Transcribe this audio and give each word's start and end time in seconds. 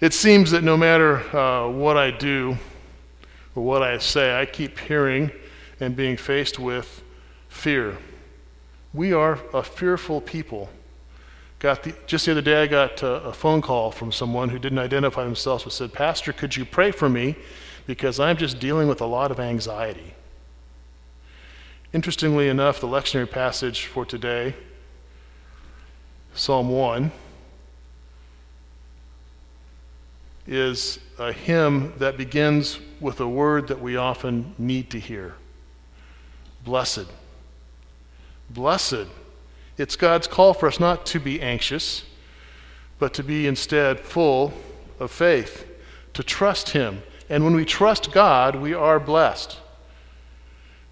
It 0.00 0.12
seems 0.12 0.50
that 0.50 0.62
no 0.62 0.76
matter 0.76 1.18
uh, 1.34 1.70
what 1.70 1.96
I 1.96 2.10
do 2.10 2.58
or 3.54 3.64
what 3.64 3.82
I 3.82 3.96
say, 3.96 4.38
I 4.38 4.44
keep 4.44 4.78
hearing 4.78 5.30
and 5.80 5.96
being 5.96 6.18
faced 6.18 6.58
with 6.58 7.02
fear. 7.48 7.96
We 8.92 9.14
are 9.14 9.38
a 9.54 9.62
fearful 9.62 10.20
people. 10.20 10.68
Got 11.58 11.82
the, 11.82 11.94
just 12.06 12.26
the 12.26 12.32
other 12.32 12.42
day, 12.42 12.62
I 12.62 12.66
got 12.66 13.02
a, 13.02 13.24
a 13.24 13.32
phone 13.32 13.62
call 13.62 13.90
from 13.90 14.12
someone 14.12 14.50
who 14.50 14.58
didn't 14.58 14.78
identify 14.78 15.24
themselves 15.24 15.64
but 15.64 15.72
said, 15.72 15.94
Pastor, 15.94 16.34
could 16.34 16.54
you 16.54 16.66
pray 16.66 16.90
for 16.90 17.08
me? 17.08 17.34
Because 17.86 18.20
I'm 18.20 18.36
just 18.36 18.58
dealing 18.58 18.88
with 18.88 19.00
a 19.00 19.06
lot 19.06 19.30
of 19.30 19.40
anxiety. 19.40 20.14
Interestingly 21.94 22.48
enough, 22.48 22.80
the 22.80 22.86
lectionary 22.86 23.30
passage 23.30 23.86
for 23.86 24.04
today, 24.04 24.54
Psalm 26.34 26.68
1, 26.68 27.10
is 30.46 30.98
a 31.18 31.32
hymn 31.32 31.92
that 31.98 32.16
begins 32.16 32.78
with 33.00 33.20
a 33.20 33.28
word 33.28 33.68
that 33.68 33.80
we 33.80 33.96
often 33.96 34.54
need 34.58 34.90
to 34.90 35.00
hear 35.00 35.34
Blessed. 36.64 37.06
Blessed 38.50 39.06
it's 39.78 39.96
God's 39.96 40.26
call 40.26 40.54
for 40.54 40.68
us 40.68 40.80
not 40.80 41.04
to 41.06 41.20
be 41.20 41.40
anxious, 41.40 42.04
but 42.98 43.12
to 43.14 43.22
be 43.22 43.46
instead 43.46 44.00
full 44.00 44.54
of 44.98 45.10
faith, 45.10 45.66
to 46.14 46.22
trust 46.22 46.70
Him. 46.70 47.02
And 47.28 47.44
when 47.44 47.54
we 47.54 47.64
trust 47.64 48.12
God, 48.12 48.56
we 48.56 48.72
are 48.72 48.98
blessed. 48.98 49.58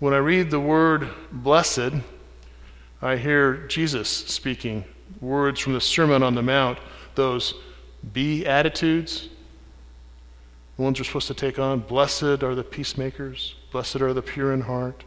When 0.01 0.13
I 0.13 0.19
read 0.19 0.51
the 0.51 0.61
word 0.61 1.09
blessed, 1.33 1.93
I 3.01 3.17
hear 3.17 3.67
Jesus 3.69 4.09
speaking 4.09 4.85
words 5.21 5.61
from 5.61 5.73
the 5.73 5.81
Sermon 5.81 6.23
on 6.23 6.35
the 6.35 6.43
Mount, 6.43 6.79
those 7.15 7.55
Beatitudes, 8.13 9.31
the 10.77 10.83
ones 10.83 10.99
we're 10.99 11.05
supposed 11.05 11.29
to 11.29 11.35
take 11.35 11.59
on. 11.59 11.81
Blessed 11.81 12.43
are 12.43 12.55
the 12.55 12.65
peacemakers, 12.65 13.55
blessed 13.71 14.01
are 14.01 14.13
the 14.13 14.23
pure 14.23 14.53
in 14.53 14.63
heart. 14.63 15.05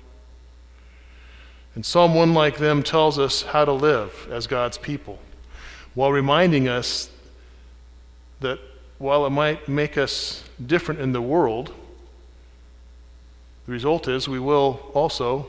And 1.76 1.86
Psalm 1.86 2.16
1, 2.16 2.34
like 2.34 2.58
them, 2.58 2.82
tells 2.82 3.20
us 3.20 3.44
how 3.44 3.66
to 3.66 3.72
live 3.72 4.28
as 4.32 4.48
God's 4.48 4.78
people 4.78 5.20
while 5.98 6.12
reminding 6.12 6.68
us 6.68 7.10
that 8.40 8.60
while 9.00 9.26
it 9.26 9.32
might 9.32 9.68
make 9.68 9.98
us 9.98 10.44
different 10.64 11.02
in 11.02 11.12
the 11.12 11.22
world, 11.22 11.74
the 13.66 13.72
result 13.72 14.08
is 14.08 14.28
we 14.28 14.40
will 14.40 14.92
also 14.94 15.48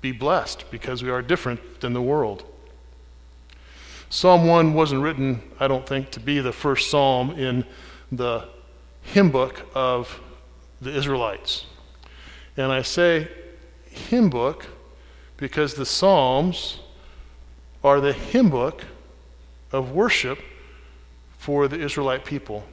be 0.00 0.10
blessed 0.10 0.68
because 0.70 1.02
we 1.02 1.10
are 1.10 1.22
different 1.22 1.80
than 1.80 1.92
the 1.92 2.02
world. 2.02 2.44
Psalm 4.10 4.46
1 4.46 4.74
wasn't 4.74 5.00
written, 5.00 5.40
I 5.60 5.68
don't 5.68 5.86
think, 5.86 6.10
to 6.10 6.20
be 6.20 6.40
the 6.40 6.52
first 6.52 6.90
psalm 6.90 7.30
in 7.30 7.64
the 8.10 8.48
hymn 9.02 9.30
book 9.30 9.66
of 9.74 10.20
the 10.80 10.94
Israelites. 10.96 11.66
And 12.56 12.72
I 12.72 12.82
say 12.82 13.28
hymn 13.90 14.30
book 14.30 14.66
because 15.36 15.74
the 15.74 15.86
Psalms 15.86 16.80
are 17.84 18.00
the 18.00 18.12
hymn 18.12 18.50
book 18.50 18.84
of 19.72 19.92
worship 19.92 20.38
for 21.38 21.66
the 21.68 21.80
Israelite 21.80 22.24
people. 22.24 22.64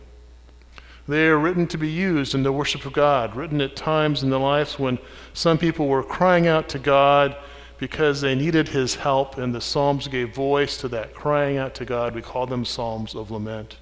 They 1.07 1.27
are 1.27 1.39
written 1.39 1.65
to 1.67 1.77
be 1.77 1.89
used 1.89 2.35
in 2.35 2.43
the 2.43 2.51
worship 2.51 2.85
of 2.85 2.93
God, 2.93 3.35
written 3.35 3.61
at 3.61 3.75
times 3.75 4.21
in 4.21 4.29
the 4.29 4.39
lives 4.39 4.77
when 4.77 4.99
some 5.33 5.57
people 5.57 5.87
were 5.87 6.03
crying 6.03 6.45
out 6.45 6.69
to 6.69 6.79
God 6.79 7.35
because 7.79 8.21
they 8.21 8.35
needed 8.35 8.67
His 8.67 8.93
help, 8.93 9.37
and 9.37 9.55
the 9.55 9.61
Psalms 9.61 10.07
gave 10.07 10.35
voice 10.35 10.77
to 10.77 10.87
that 10.89 11.15
crying 11.15 11.57
out 11.57 11.73
to 11.75 11.85
God. 11.85 12.13
We 12.13 12.21
call 12.21 12.45
them 12.45 12.63
Psalms 12.63 13.15
of 13.15 13.31
lament. 13.31 13.77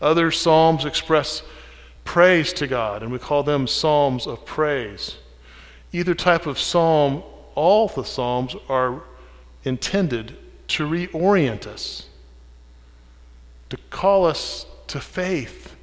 Other 0.00 0.32
Psalms 0.32 0.84
express 0.84 1.42
praise 2.06 2.54
to 2.54 2.66
God, 2.66 3.02
and 3.02 3.12
we 3.12 3.18
call 3.18 3.42
them 3.42 3.66
Psalms 3.66 4.26
of 4.26 4.46
praise. 4.46 5.16
Either 5.92 6.14
type 6.14 6.46
of 6.46 6.58
psalm 6.58 7.22
all 7.54 7.88
the 7.88 8.04
Psalms 8.04 8.54
are 8.68 9.02
intended 9.64 10.36
to 10.68 10.88
reorient 10.88 11.66
us, 11.66 12.06
to 13.70 13.76
call 13.90 14.24
us 14.24 14.66
to 14.86 15.00
faith 15.00 15.74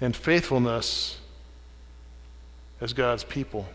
and 0.00 0.16
faithfulness 0.16 1.20
as 2.80 2.92
God's 2.92 3.24
people. 3.24 3.66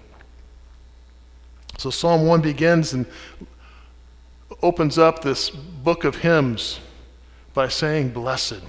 So 1.78 1.90
Psalm 1.90 2.26
1 2.26 2.42
begins 2.42 2.94
and 2.94 3.06
opens 4.62 4.98
up 4.98 5.22
this 5.22 5.50
book 5.50 6.04
of 6.04 6.18
hymns 6.18 6.80
by 7.54 7.68
saying, 7.68 8.10
Blessed. 8.10 8.62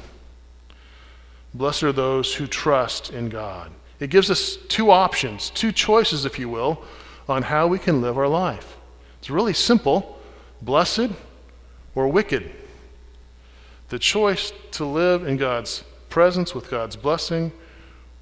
Blessed 1.55 1.83
are 1.83 1.93
those 1.93 2.35
who 2.35 2.47
trust 2.47 3.11
in 3.11 3.29
God. 3.29 3.73
It 3.99 4.11
gives 4.11 4.31
us 4.31 4.57
two 4.69 4.91
options, 4.91 5.51
two 5.51 5.73
choices, 5.73 6.25
if 6.25 6.39
you 6.39 6.49
will, 6.49 6.83
on 7.29 7.43
how 7.43 7.67
we 7.67 7.79
can 7.79 8.01
live 8.01 8.17
our 8.17 8.29
life. 8.29 8.77
It's 9.19 9.31
really 9.31 9.53
simple 9.53 10.19
blessed 10.63 11.11
or 11.95 12.09
wicked. 12.09 12.51
The 13.89 13.99
choice 13.99 14.53
to 14.73 14.85
live 14.85 15.27
in 15.27 15.37
God's 15.37 15.85
presence 16.09 16.55
with 16.55 16.71
God's 16.71 16.97
blessing 16.97 17.53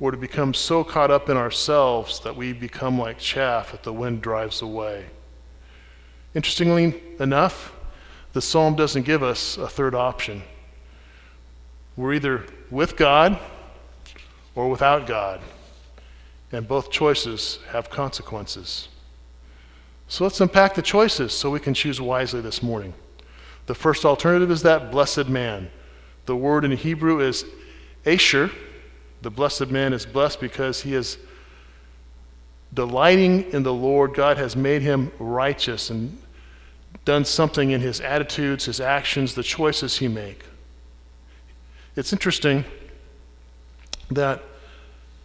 or 0.01 0.11
to 0.11 0.17
become 0.17 0.55
so 0.55 0.85
caught 0.85 1.11
up 1.11 1.29
in 1.29 1.37
ourselves 1.37 2.21
that 2.21 2.37
we 2.37 2.53
become 2.53 2.99
like 2.99 3.19
chaff 3.19 3.73
that 3.73 3.83
the 3.83 3.93
wind 3.93 4.23
drives 4.23 4.63
away. 4.63 5.07
Interestingly 6.35 7.03
enough, 7.19 7.73
the 8.33 8.43
psalm 8.43 8.77
doesn't 8.77 9.03
give 9.03 9.23
us 9.23 9.57
a 9.57 9.69
third 9.69 9.95
option. 9.95 10.43
We're 11.99 12.15
either 12.15 12.47
with 12.71 12.97
God 12.97 13.41
or 14.55 14.71
without 14.71 15.09
God, 15.09 15.41
and 16.53 16.67
both 16.67 16.93
choices 16.93 17.59
have 17.71 17.91
consequences. 17.91 18.89
So 20.07 20.23
let's 20.23 20.41
unpack 20.41 20.77
the 20.77 20.83
choices 20.83 21.33
so 21.33 21.51
we 21.51 21.59
can 21.59 21.75
choose 21.75 22.01
wisely 22.01 22.41
this 22.41 22.63
morning. 22.63 22.95
The 23.67 23.75
first 23.75 24.05
alternative 24.05 24.49
is 24.53 24.63
that 24.63 24.93
blessed 24.93 25.27
man. 25.29 25.73
The 26.27 26.37
word 26.37 26.65
in 26.65 26.71
Hebrew 26.71 27.19
is 27.19 27.45
Asher. 28.07 28.53
The 29.23 29.31
blessed 29.31 29.67
man 29.67 29.93
is 29.93 30.07
blessed 30.07 30.39
because 30.39 30.81
he 30.83 30.95
is 30.95 31.19
delighting 32.73 33.51
in 33.51 33.65
the 33.65 33.75
Lord. 33.75 34.15
God 34.15 34.37
has 34.37 34.55
made 34.55 34.83
him 34.83 35.11
righteous 35.19 35.91
and 35.91 36.17
done 37.05 37.25
something 37.25 37.73
in 37.73 37.81
his 37.81 38.01
attitudes, 38.01 38.67
his 38.67 38.81
actions, 38.81 39.35
the 39.35 39.43
choices 39.43 39.99
he 39.99 40.07
makes. 40.07 40.47
It's 41.99 42.13
interesting 42.13 42.65
that 44.13 44.41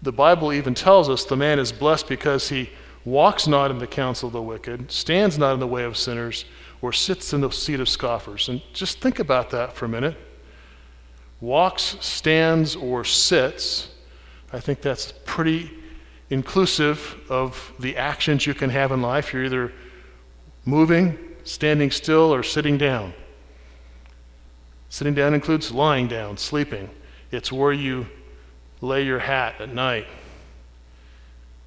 the 0.02 0.12
Bible 0.12 0.52
even 0.52 0.74
tells 0.74 1.08
us 1.08 1.24
the 1.24 1.36
man 1.36 1.60
is 1.60 1.72
blessed 1.72 2.08
because 2.08 2.50
he 2.50 2.72
walks 3.06 3.46
not 3.46 3.70
in 3.70 3.78
the 3.78 3.86
counsel 3.86 4.26
of 4.26 4.34
the 4.34 4.42
wicked, 4.42 4.92
stands 4.92 5.38
not 5.38 5.54
in 5.54 5.60
the 5.60 5.68
way 5.68 5.84
of 5.84 5.96
sinners, 5.96 6.46
or 6.82 6.92
sits 6.92 7.32
in 7.32 7.42
the 7.42 7.52
seat 7.52 7.80
of 7.80 7.88
scoffers. 7.88 8.50
And 8.50 8.60
just 8.74 9.00
think 9.02 9.20
about 9.20 9.52
that 9.52 9.76
for 9.76 9.86
a 9.86 9.88
minute. 9.88 10.18
Walks, 11.42 11.96
stands, 12.00 12.76
or 12.76 13.04
sits. 13.04 13.90
I 14.52 14.60
think 14.60 14.82
that's 14.82 15.14
pretty 15.26 15.70
inclusive 16.32 17.22
of 17.30 17.72
the 17.78 17.98
actions 17.98 18.48
you 18.48 18.56
can 18.56 18.72
have 18.72 18.92
in 18.92 19.04
life. 19.04 19.32
You're 19.32 19.46
either 19.46 19.74
moving, 20.66 21.20
standing 21.44 21.92
still, 21.92 22.34
or 22.34 22.42
sitting 22.42 22.80
down. 22.80 23.14
Sitting 24.94 25.16
down 25.16 25.34
includes 25.34 25.72
lying 25.72 26.08
down, 26.08 26.38
sleeping. 26.38 26.88
It's 27.32 27.52
where 27.52 27.74
you 27.74 28.06
lay 28.80 29.04
your 29.04 29.18
hat 29.18 29.60
at 29.60 29.74
night. 29.74 30.06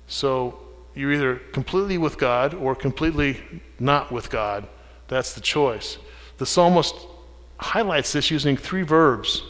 So 0.07 0.61
you're 0.95 1.13
either 1.13 1.35
completely 1.35 1.99
with 1.99 2.19
God 2.19 2.55
or 2.55 2.77
completely 2.77 3.41
not 3.81 4.13
with 4.13 4.31
God. 4.31 4.69
That's 5.09 5.35
the 5.35 5.41
choice. 5.41 5.99
The 6.39 6.47
psalmist 6.47 6.95
highlights 7.59 8.13
this 8.13 8.31
using 8.31 8.57
three 8.57 8.83
verbs. 8.83 9.43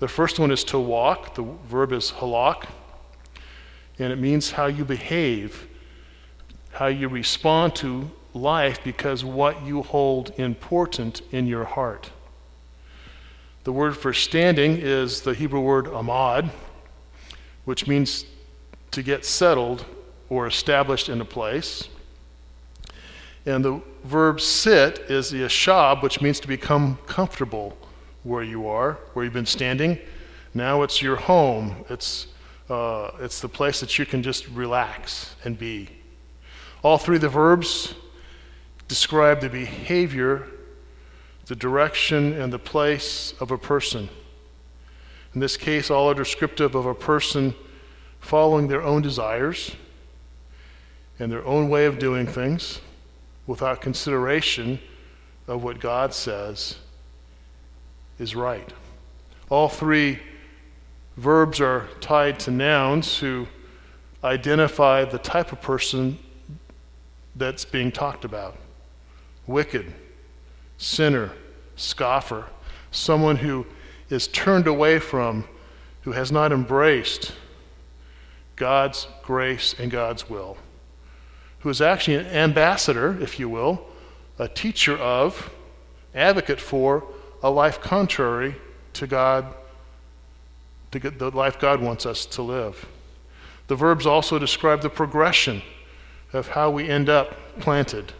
The 0.00 0.08
first 0.08 0.40
one 0.40 0.50
is 0.50 0.64
to 0.64 0.80
walk, 0.80 1.36
the 1.36 1.44
verb 1.68 1.92
is 1.92 2.10
halak, 2.10 2.64
and 4.00 4.12
it 4.12 4.18
means 4.18 4.50
how 4.50 4.66
you 4.66 4.84
behave, 4.84 5.68
how 6.72 6.88
you 6.88 7.06
respond 7.06 7.76
to 7.76 8.10
life 8.34 8.82
because 8.82 9.24
what 9.24 9.64
you 9.64 9.84
hold 9.84 10.32
important 10.36 11.22
in 11.30 11.46
your 11.46 11.62
heart. 11.62 12.10
The 13.64 13.72
word 13.72 13.96
for 13.96 14.12
standing 14.12 14.78
is 14.78 15.20
the 15.20 15.34
Hebrew 15.34 15.60
word 15.60 15.86
amad, 15.86 16.50
which 17.64 17.86
means 17.86 18.24
to 18.92 19.02
get 19.02 19.24
settled 19.24 19.84
or 20.28 20.46
established 20.46 21.08
in 21.08 21.20
a 21.20 21.24
place. 21.24 21.88
And 23.46 23.64
the 23.64 23.80
verb 24.04 24.40
sit 24.40 24.98
is 25.10 25.30
the 25.30 25.42
ashab, 25.42 26.02
which 26.02 26.20
means 26.20 26.40
to 26.40 26.48
become 26.48 26.98
comfortable 27.06 27.76
where 28.22 28.42
you 28.42 28.68
are, 28.68 28.98
where 29.12 29.24
you've 29.24 29.34
been 29.34 29.46
standing. 29.46 29.98
Now 30.54 30.82
it's 30.82 31.00
your 31.00 31.16
home. 31.16 31.84
It's, 31.88 32.26
uh, 32.68 33.10
it's 33.20 33.40
the 33.40 33.48
place 33.48 33.80
that 33.80 33.98
you 33.98 34.06
can 34.06 34.22
just 34.22 34.48
relax 34.48 35.34
and 35.44 35.58
be. 35.58 35.88
All 36.82 36.98
three 36.98 37.16
of 37.16 37.22
the 37.22 37.28
verbs 37.28 37.94
describe 38.86 39.40
the 39.40 39.48
behavior, 39.48 40.46
the 41.48 41.56
direction, 41.56 42.34
and 42.34 42.52
the 42.52 42.58
place 42.58 43.34
of 43.40 43.50
a 43.50 43.58
person. 43.58 44.08
In 45.34 45.40
this 45.40 45.56
case, 45.56 45.90
all 45.90 46.10
are 46.10 46.14
descriptive 46.14 46.74
of 46.74 46.84
a 46.86 46.94
person 46.94 47.54
following 48.20 48.68
their 48.68 48.82
own 48.82 49.00
desires 49.00 49.74
and 51.18 51.32
their 51.32 51.44
own 51.46 51.68
way 51.68 51.86
of 51.86 51.98
doing 51.98 52.26
things 52.26 52.80
without 53.46 53.80
consideration 53.80 54.78
of 55.46 55.64
what 55.64 55.80
God 55.80 56.12
says 56.12 56.76
is 58.18 58.36
right. 58.36 58.70
All 59.48 59.68
three 59.68 60.20
verbs 61.16 61.60
are 61.60 61.88
tied 62.00 62.38
to 62.40 62.50
nouns 62.50 63.18
who 63.18 63.46
identify 64.22 65.04
the 65.04 65.18
type 65.18 65.52
of 65.52 65.62
person 65.62 66.18
that's 67.36 67.64
being 67.64 67.90
talked 67.90 68.24
about 68.26 68.56
wicked, 69.46 69.94
sinner, 70.78 71.32
scoffer, 71.76 72.46
someone 72.90 73.36
who 73.36 73.66
is 74.08 74.28
turned 74.28 74.66
away 74.66 74.98
from, 74.98 75.44
who 76.02 76.12
has 76.12 76.32
not 76.32 76.52
embraced 76.52 77.32
God's 78.56 79.06
grace 79.22 79.74
and 79.78 79.90
God's 79.90 80.30
will, 80.30 80.56
who 81.60 81.68
is 81.68 81.82
actually 81.82 82.16
an 82.16 82.26
ambassador, 82.26 83.20
if 83.20 83.38
you 83.38 83.48
will, 83.48 83.84
a 84.38 84.48
teacher 84.48 84.96
of, 84.96 85.50
advocate 86.14 86.60
for 86.60 87.04
a 87.42 87.50
life 87.50 87.80
contrary 87.80 88.56
to 88.94 89.06
God, 89.06 89.52
to 90.92 90.98
the 90.98 91.30
life 91.30 91.58
God 91.58 91.80
wants 91.80 92.06
us 92.06 92.24
to 92.26 92.42
live. 92.42 92.86
The 93.66 93.76
verbs 93.76 94.06
also 94.06 94.38
describe 94.38 94.80
the 94.80 94.88
progression 94.88 95.62
of 96.32 96.48
how 96.48 96.70
we 96.70 96.88
end 96.88 97.08
up 97.08 97.34
planted 97.60 98.12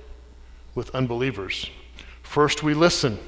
with 0.75 0.95
unbelievers. 0.95 1.71
First, 2.29 2.63
we 2.63 2.75
listen. 2.75 3.19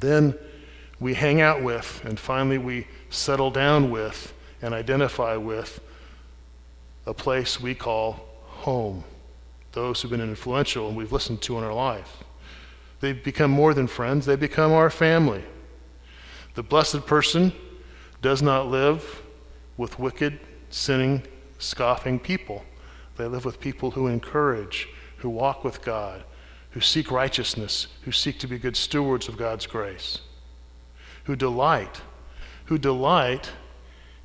Then, 0.00 0.34
we 0.98 1.12
hang 1.12 1.42
out 1.42 1.62
with. 1.62 2.00
And 2.06 2.18
finally, 2.18 2.56
we 2.56 2.86
settle 3.10 3.50
down 3.50 3.90
with 3.90 4.32
and 4.62 4.72
identify 4.72 5.36
with 5.36 5.80
a 7.04 7.12
place 7.12 7.60
we 7.60 7.74
call 7.74 8.24
home. 8.44 9.04
Those 9.72 10.00
who've 10.00 10.10
been 10.10 10.22
influential 10.22 10.88
and 10.88 10.96
we've 10.96 11.12
listened 11.12 11.42
to 11.42 11.58
in 11.58 11.64
our 11.64 11.74
life. 11.74 12.24
They 13.00 13.12
become 13.12 13.50
more 13.50 13.74
than 13.74 13.86
friends, 13.86 14.24
they 14.24 14.36
become 14.36 14.72
our 14.72 14.88
family. 14.88 15.44
The 16.54 16.62
blessed 16.62 17.04
person 17.04 17.52
does 18.22 18.40
not 18.40 18.68
live 18.68 19.22
with 19.76 19.98
wicked, 19.98 20.40
sinning, 20.70 21.22
scoffing 21.58 22.18
people. 22.18 22.64
They 23.18 23.26
live 23.26 23.44
with 23.44 23.60
people 23.60 23.90
who 23.90 24.06
encourage, 24.06 24.88
who 25.18 25.28
walk 25.28 25.64
with 25.64 25.82
God, 25.82 26.24
who 26.74 26.80
seek 26.80 27.12
righteousness, 27.12 27.86
who 28.02 28.10
seek 28.10 28.36
to 28.40 28.48
be 28.48 28.58
good 28.58 28.76
stewards 28.76 29.28
of 29.28 29.36
God's 29.36 29.64
grace, 29.64 30.18
who 31.22 31.36
delight, 31.36 32.02
who 32.64 32.78
delight 32.78 33.52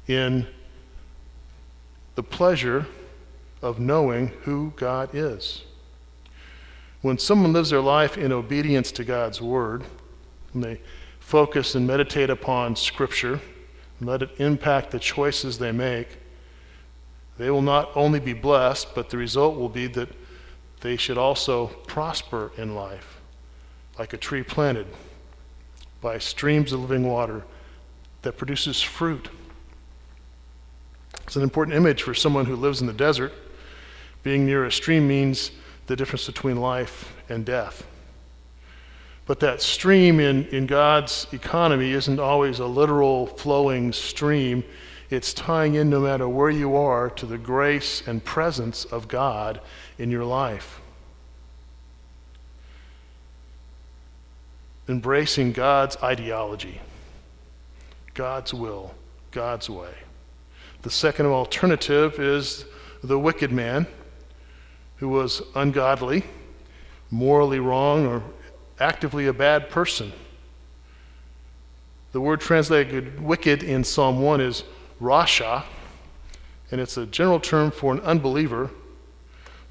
in 0.08 0.48
the 2.16 2.24
pleasure 2.24 2.88
of 3.62 3.80
knowing 3.80 4.30
who 4.42 4.74
God 4.78 5.12
is. 5.14 5.62
When 7.04 7.20
someone 7.20 7.54
lives 7.54 7.70
their 7.70 7.82
life 7.82 8.18
in 8.18 8.32
obedience 8.32 8.92
to 8.94 9.04
God's 9.04 9.40
word, 9.40 9.84
and 10.56 10.64
they 10.64 10.82
focus 11.20 11.76
and 11.76 11.86
meditate 11.86 12.32
upon 12.32 12.76
Scripture, 12.76 13.40
and 14.00 14.10
let 14.10 14.24
it 14.24 14.32
impact 14.40 14.90
the 14.90 15.00
choices 15.00 15.60
they 15.60 15.72
make, 15.72 16.18
they 17.38 17.52
will 17.52 17.62
not 17.62 17.92
only 17.96 18.20
be 18.20 18.34
blessed, 18.34 18.96
but 18.96 19.12
the 19.12 19.18
result 19.18 19.56
will 19.56 19.70
be 19.70 19.86
that 19.86 20.10
they 20.82 20.96
should 20.96 21.18
also 21.18 21.68
prosper 21.88 22.52
in 22.58 22.76
life, 22.76 23.20
like 23.98 24.14
a 24.14 24.18
tree 24.18 24.44
planted 24.44 24.88
by 26.02 26.18
streams 26.18 26.72
of 26.72 26.80
living 26.80 27.06
water 27.06 27.44
that 28.22 28.38
produces 28.38 28.82
fruit. 28.82 29.30
It's 31.24 31.36
an 31.36 31.44
important 31.44 31.76
image 31.76 32.04
for 32.04 32.14
someone 32.14 32.46
who 32.46 32.56
lives 32.56 32.82
in 32.82 32.88
the 32.88 32.94
desert. 32.94 33.34
Being 34.24 34.46
near 34.46 34.66
a 34.66 34.72
stream 34.72 35.08
means 35.08 35.52
the 35.88 35.96
difference 35.96 36.26
between 36.26 36.58
life 36.58 37.14
and 37.30 37.46
death. 37.46 37.86
But 39.26 39.40
that 39.42 39.62
stream 39.62 40.20
in, 40.20 40.48
in 40.48 40.66
God's 40.66 41.28
economy 41.32 41.92
isn't 41.92 42.20
always 42.20 42.60
a 42.60 42.66
literal 42.66 43.28
flowing 43.28 43.94
stream. 43.94 44.64
It's 45.10 45.34
tying 45.34 45.74
in, 45.74 45.90
no 45.90 46.02
matter 46.02 46.30
where 46.30 46.52
you 46.52 46.76
are, 46.76 47.10
to 47.12 47.26
the 47.26 47.38
grace 47.38 48.04
and 48.06 48.24
presence 48.24 48.86
of 48.86 49.08
God 49.08 49.60
in 49.98 50.12
your 50.12 50.26
life. 50.26 50.82
Embracing 54.88 55.52
God's 55.52 55.98
ideology, 55.98 56.82
God's 58.14 58.54
will, 58.54 58.94
God's 59.32 59.70
way. 59.70 59.94
The 60.84 60.90
second 60.90 61.26
alternative 61.26 62.20
is 62.20 62.66
the 63.04 63.20
wicked 63.20 63.52
man 63.52 63.88
who 64.98 65.10
was 65.10 65.42
ungodly, 65.56 66.24
morally 67.10 67.60
wrong, 67.60 68.06
or 68.06 68.24
actively 68.80 69.28
a 69.28 69.34
bad 69.34 69.70
person. 69.70 70.14
The 72.12 72.22
word 72.22 72.42
translated 72.42 73.20
wicked 73.22 73.64
in 73.64 73.84
Psalm 73.84 74.22
1 74.22 74.42
is 74.42 74.64
rasha, 75.02 75.64
and 76.72 76.80
it's 76.80 76.98
a 76.98 77.06
general 77.06 77.40
term 77.40 77.72
for 77.72 77.94
an 77.94 78.00
unbeliever, 78.02 78.70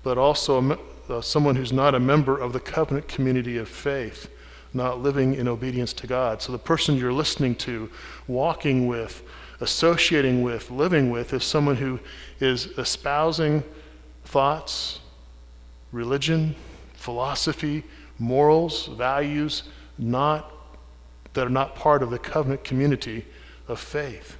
but 0.02 0.18
also 0.18 0.78
uh, 1.08 1.20
someone 1.20 1.56
who's 1.56 1.72
not 1.72 1.94
a 1.94 2.00
member 2.00 2.38
of 2.38 2.52
the 2.52 2.60
covenant 2.60 3.08
community 3.08 3.56
of 3.56 3.68
faith, 3.68 4.30
not 4.74 5.00
living 5.00 5.34
in 5.34 5.48
obedience 5.48 5.92
to 5.94 6.06
God. 6.06 6.42
So 6.42 6.52
the 6.52 6.58
person 6.58 6.96
you're 6.96 7.12
listening 7.12 7.54
to, 7.56 7.90
walking 8.26 8.86
with, 8.86 9.22
associating 9.60 10.42
with, 10.42 10.70
living 10.70 11.10
with, 11.10 11.32
is 11.32 11.44
someone 11.44 11.76
who 11.76 11.98
is 12.40 12.66
espousing 12.78 13.62
thoughts, 14.24 15.00
religion, 15.92 16.54
philosophy, 16.94 17.84
morals, 18.18 18.86
values, 18.88 19.64
not 19.98 20.52
that 21.34 21.46
are 21.46 21.50
not 21.50 21.74
part 21.74 22.02
of 22.02 22.10
the 22.10 22.18
covenant 22.18 22.64
community 22.64 23.24
of 23.68 23.78
faith. 23.78 24.36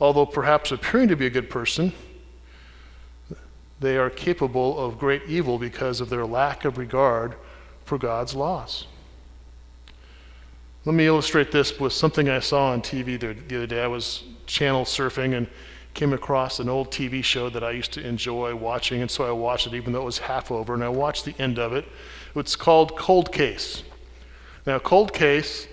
Although 0.00 0.26
perhaps 0.26 0.70
appearing 0.70 1.08
to 1.08 1.16
be 1.16 1.26
a 1.26 1.30
good 1.30 1.50
person, 1.50 1.92
they 3.80 3.96
are 3.96 4.10
capable 4.10 4.78
of 4.78 4.98
great 4.98 5.22
evil 5.26 5.58
because 5.58 6.00
of 6.00 6.08
their 6.08 6.26
lack 6.26 6.64
of 6.64 6.78
regard 6.78 7.34
for 7.84 7.98
God's 7.98 8.34
laws. 8.34 8.86
Let 10.84 10.94
me 10.94 11.06
illustrate 11.06 11.50
this 11.52 11.78
with 11.78 11.92
something 11.92 12.28
I 12.28 12.40
saw 12.40 12.72
on 12.72 12.82
TV 12.82 13.18
the, 13.18 13.56
other 13.56 13.66
day. 13.66 13.82
I 13.82 13.88
was 13.88 14.24
channel 14.46 14.84
surfing 14.84 15.36
and 15.36 15.46
came 15.94 16.12
across 16.12 16.60
an 16.60 16.68
old 16.68 16.90
TV 16.90 17.22
show 17.22 17.50
that 17.50 17.64
I 17.64 17.72
used 17.72 17.92
to 17.92 18.06
enjoy 18.06 18.54
watching, 18.54 19.00
and 19.02 19.10
so 19.10 19.24
I 19.24 19.32
watched 19.32 19.66
it 19.66 19.74
even 19.74 19.92
though 19.92 20.02
it 20.02 20.04
was 20.04 20.18
half 20.18 20.50
over, 20.50 20.74
and 20.74 20.84
I 20.84 20.88
watched 20.88 21.24
the 21.24 21.34
end 21.38 21.58
of 21.58 21.72
it. 21.72 21.84
It's 22.36 22.56
called 22.56 22.96
Cold 22.96 23.32
Case. 23.32 23.82
Now, 24.64 24.78
Cold 24.78 25.12
Case 25.12 25.66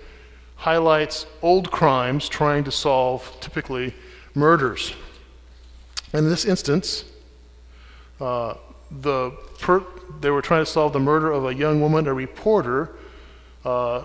highlights 0.56 1.26
old 1.42 1.70
crimes 1.70 2.28
trying 2.28 2.64
to 2.64 2.72
solve 2.72 3.30
typically 3.40 3.94
murders. 4.36 4.92
In 6.12 6.28
this 6.28 6.44
instance, 6.44 7.04
uh, 8.20 8.54
the 8.90 9.30
per- 9.58 9.84
they 10.20 10.30
were 10.30 10.42
trying 10.42 10.64
to 10.64 10.70
solve 10.70 10.92
the 10.92 11.00
murder 11.00 11.32
of 11.32 11.46
a 11.46 11.54
young 11.54 11.80
woman, 11.80 12.06
a 12.06 12.14
reporter 12.14 12.90
uh, 13.64 14.04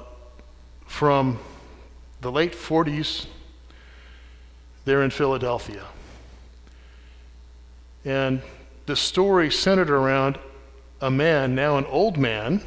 from 0.86 1.38
the 2.22 2.32
late 2.32 2.54
40s 2.54 3.28
there 4.86 5.04
in 5.04 5.10
Philadelphia. 5.10 5.86
And 8.04 8.42
the 8.88 8.96
story 8.96 9.52
centered 9.52 9.90
around 9.90 10.40
a 11.02 11.12
man, 11.12 11.54
now 11.54 11.78
an 11.78 11.86
old 11.86 12.18
man, 12.18 12.64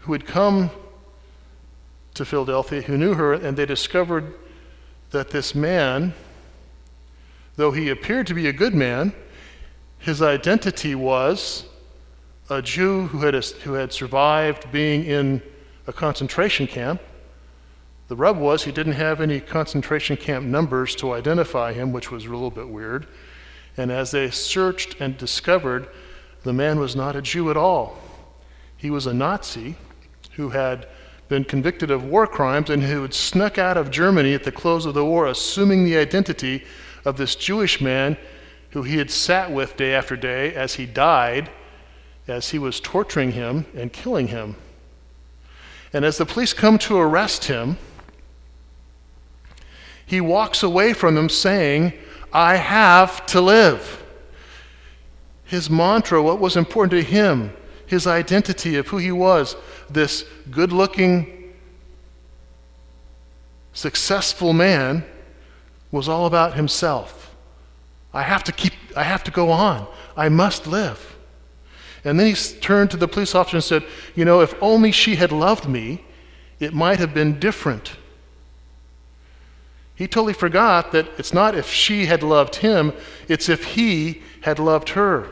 who 0.00 0.12
had 0.12 0.26
come 0.26 0.70
to 2.14 2.24
Philadelphia, 2.24 2.82
who 2.82 2.98
knew 2.98 3.14
her, 3.14 3.32
and 3.32 3.56
they 3.56 3.66
discovered 3.66 4.34
that 5.10 5.30
this 5.30 5.54
man, 5.54 6.12
though 7.56 7.70
he 7.70 7.88
appeared 7.88 8.26
to 8.28 8.34
be 8.34 8.48
a 8.48 8.52
good 8.52 8.74
man, 8.74 9.12
his 9.98 10.20
identity 10.20 10.94
was 10.94 11.64
a 12.50 12.60
Jew 12.60 13.06
who 13.06 13.20
had, 13.20 13.34
who 13.34 13.72
had 13.74 13.92
survived 13.92 14.70
being 14.70 15.04
in 15.04 15.42
a 15.86 15.92
concentration 15.92 16.66
camp. 16.66 17.00
The 18.08 18.16
rub 18.16 18.36
was 18.36 18.64
he 18.64 18.72
didn't 18.72 18.92
have 18.94 19.20
any 19.20 19.40
concentration 19.40 20.16
camp 20.16 20.44
numbers 20.44 20.94
to 20.96 21.12
identify 21.12 21.72
him, 21.72 21.92
which 21.92 22.10
was 22.10 22.26
a 22.26 22.30
little 22.30 22.50
bit 22.50 22.68
weird. 22.68 23.06
And 23.76 23.90
as 23.90 24.10
they 24.10 24.30
searched 24.30 25.00
and 25.00 25.16
discovered, 25.16 25.88
the 26.42 26.52
man 26.52 26.78
was 26.78 26.94
not 26.94 27.16
a 27.16 27.22
Jew 27.22 27.50
at 27.50 27.56
all. 27.56 27.98
He 28.76 28.90
was 28.90 29.06
a 29.06 29.14
Nazi 29.14 29.76
who 30.32 30.50
had 30.50 30.86
been 31.28 31.44
convicted 31.44 31.90
of 31.90 32.04
war 32.04 32.26
crimes 32.26 32.68
and 32.68 32.82
who 32.82 33.02
had 33.02 33.14
snuck 33.14 33.56
out 33.56 33.78
of 33.78 33.90
Germany 33.90 34.34
at 34.34 34.44
the 34.44 34.52
close 34.52 34.84
of 34.84 34.92
the 34.92 35.04
war, 35.04 35.26
assuming 35.26 35.84
the 35.84 35.96
identity 35.96 36.64
of 37.04 37.16
this 37.16 37.36
Jewish 37.36 37.80
man 37.80 38.16
who 38.70 38.82
he 38.82 38.98
had 38.98 39.10
sat 39.10 39.52
with 39.52 39.76
day 39.76 39.94
after 39.94 40.16
day 40.16 40.54
as 40.54 40.74
he 40.74 40.86
died, 40.86 41.50
as 42.26 42.50
he 42.50 42.58
was 42.58 42.80
torturing 42.80 43.32
him 43.32 43.66
and 43.76 43.92
killing 43.92 44.28
him. 44.28 44.56
And 45.92 46.04
as 46.04 46.18
the 46.18 46.26
police 46.26 46.52
come 46.52 46.78
to 46.78 46.98
arrest 46.98 47.44
him, 47.44 47.76
He 50.06 50.20
walks 50.20 50.62
away 50.62 50.92
from 50.92 51.14
them 51.14 51.28
saying, 51.28 51.92
I 52.32 52.56
have 52.56 53.24
to 53.26 53.40
live. 53.40 54.02
His 55.44 55.70
mantra, 55.70 56.22
what 56.22 56.40
was 56.40 56.56
important 56.56 56.90
to 56.92 57.02
him, 57.02 57.52
his 57.86 58.06
identity 58.06 58.76
of 58.76 58.88
who 58.88 58.98
he 58.98 59.12
was, 59.12 59.56
this 59.88 60.24
good 60.50 60.72
looking, 60.72 61.52
successful 63.72 64.52
man, 64.52 65.04
was 65.94 66.08
all 66.08 66.26
about 66.26 66.54
himself. 66.54 67.32
I 68.12 68.22
have 68.22 68.42
to 68.44 68.52
keep, 68.52 68.72
I 68.96 69.04
have 69.04 69.22
to 69.24 69.30
go 69.30 69.50
on. 69.50 69.86
I 70.16 70.28
must 70.28 70.66
live. 70.66 71.16
And 72.04 72.18
then 72.18 72.26
he 72.26 72.34
turned 72.34 72.90
to 72.90 72.96
the 72.96 73.06
police 73.06 73.32
officer 73.32 73.56
and 73.56 73.64
said, 73.64 73.84
You 74.16 74.24
know, 74.24 74.40
if 74.40 74.60
only 74.60 74.90
she 74.90 75.14
had 75.14 75.30
loved 75.30 75.68
me, 75.68 76.04
it 76.58 76.74
might 76.74 76.98
have 76.98 77.14
been 77.14 77.38
different. 77.38 77.92
He 79.94 80.08
totally 80.08 80.32
forgot 80.32 80.90
that 80.90 81.08
it's 81.16 81.32
not 81.32 81.54
if 81.54 81.70
she 81.70 82.06
had 82.06 82.24
loved 82.24 82.56
him, 82.56 82.92
it's 83.28 83.48
if 83.48 83.64
he 83.64 84.20
had 84.40 84.58
loved 84.58 84.90
her. 84.90 85.28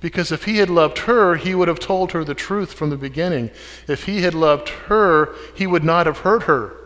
Because 0.00 0.30
if 0.30 0.44
he 0.44 0.58
had 0.58 0.70
loved 0.70 0.98
her, 0.98 1.34
he 1.34 1.52
would 1.52 1.66
have 1.66 1.80
told 1.80 2.12
her 2.12 2.22
the 2.22 2.34
truth 2.34 2.72
from 2.72 2.90
the 2.90 2.96
beginning. 2.96 3.50
If 3.88 4.04
he 4.04 4.22
had 4.22 4.34
loved 4.34 4.68
her, 4.68 5.34
he 5.56 5.66
would 5.66 5.84
not 5.84 6.06
have 6.06 6.18
hurt 6.18 6.44
her, 6.44 6.76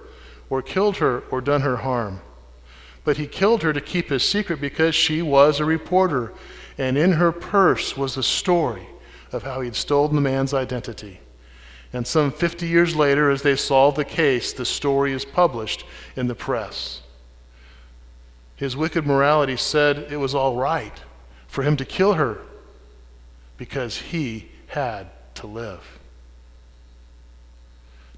or 0.49 0.63
killed 0.63 0.97
her, 0.97 1.21
or 1.31 1.43
done 1.43 1.61
her 1.61 1.77
harm. 1.77 2.23
But 3.05 3.19
he 3.19 3.27
killed 3.27 3.63
her 3.63 3.73
to 3.73 3.81
keep 3.81 4.09
his 4.09 4.27
secret 4.27 4.61
because 4.61 4.95
she 4.95 5.21
was 5.23 5.61
a 5.61 5.65
reporter, 5.65 6.33
and 6.79 6.97
in 6.97 7.13
her 7.13 7.33
purse 7.33 7.97
was 7.97 8.15
the 8.15 8.23
story 8.23 8.87
of 9.31 9.43
how 9.43 9.61
he'd 9.61 9.77
stolen 9.77 10.15
the 10.15 10.21
man's 10.21 10.55
identity. 10.55 11.21
And 11.93 12.07
some 12.07 12.33
50 12.33 12.67
years 12.67 12.97
later, 12.97 13.31
as 13.31 13.43
they 13.43 13.57
solve 13.57 13.95
the 13.95 14.05
case, 14.05 14.53
the 14.53 14.65
story 14.65 15.13
is 15.13 15.25
published 15.25 15.85
in 16.17 16.27
the 16.27 16.35
press. 16.35 17.03
His 18.57 18.77
wicked 18.77 19.07
morality 19.07 19.57
said 19.57 20.07
it 20.11 20.17
was 20.17 20.35
all 20.35 20.57
right 20.57 21.01
for 21.47 21.63
him 21.63 21.77
to 21.77 21.85
kill 21.85 22.15
her 22.15 22.41
because 23.57 23.99
he 23.99 24.49
had 24.69 25.09
to 25.37 25.47
live. 25.47 26.01